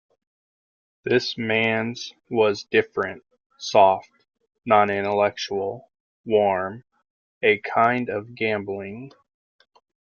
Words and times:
This 1.03 1.37
man’s 1.37 2.11
was 2.27 2.63
different: 2.63 3.21
soft, 3.59 4.09
non-intellectual, 4.65 5.91
warm, 6.25 6.85
a 7.43 7.59
kind 7.59 8.09
of 8.09 8.29
gambolling. 8.33 9.11